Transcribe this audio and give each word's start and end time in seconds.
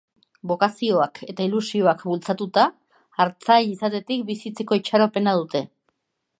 Bokazioak 0.51 1.19
eta 1.33 1.45
ilusioak 1.49 2.01
bultzatuta, 2.13 2.65
artzai 3.27 3.61
izatetik 3.75 4.27
bizitzeko 4.33 4.83
itxaropena 4.83 5.39
dute. 5.45 5.67